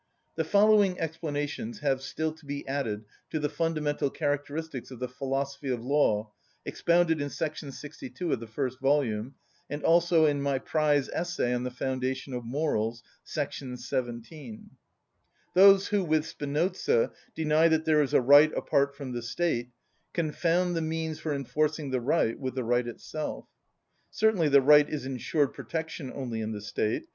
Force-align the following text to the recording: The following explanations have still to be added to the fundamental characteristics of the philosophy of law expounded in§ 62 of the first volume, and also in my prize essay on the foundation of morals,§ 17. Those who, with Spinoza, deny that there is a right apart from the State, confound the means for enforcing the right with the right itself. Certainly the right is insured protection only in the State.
The 0.33 0.43
following 0.43 0.99
explanations 0.99 1.81
have 1.81 2.01
still 2.01 2.33
to 2.33 2.45
be 2.47 2.67
added 2.67 3.05
to 3.29 3.39
the 3.39 3.49
fundamental 3.51 4.09
characteristics 4.09 4.89
of 4.89 4.97
the 4.97 5.07
philosophy 5.07 5.69
of 5.69 5.83
law 5.85 6.31
expounded 6.65 7.21
in§ 7.21 7.27
62 7.73 8.33
of 8.33 8.39
the 8.39 8.47
first 8.47 8.79
volume, 8.79 9.35
and 9.69 9.83
also 9.83 10.25
in 10.25 10.41
my 10.41 10.57
prize 10.57 11.07
essay 11.09 11.53
on 11.53 11.61
the 11.63 11.69
foundation 11.69 12.33
of 12.33 12.43
morals,§ 12.43 13.03
17. 13.79 14.69
Those 15.53 15.89
who, 15.89 16.03
with 16.03 16.25
Spinoza, 16.25 17.11
deny 17.35 17.67
that 17.67 17.85
there 17.85 18.01
is 18.01 18.15
a 18.15 18.21
right 18.21 18.51
apart 18.57 18.95
from 18.95 19.11
the 19.13 19.21
State, 19.21 19.69
confound 20.13 20.75
the 20.75 20.81
means 20.81 21.19
for 21.19 21.31
enforcing 21.31 21.91
the 21.91 22.01
right 22.01 22.39
with 22.39 22.55
the 22.55 22.63
right 22.63 22.87
itself. 22.87 23.45
Certainly 24.09 24.49
the 24.49 24.63
right 24.63 24.89
is 24.89 25.05
insured 25.05 25.53
protection 25.53 26.11
only 26.11 26.41
in 26.41 26.53
the 26.53 26.61
State. 26.61 27.03